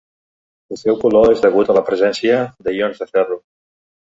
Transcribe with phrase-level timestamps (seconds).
[0.75, 3.39] El seu color és degut a la presència de ions de ferro.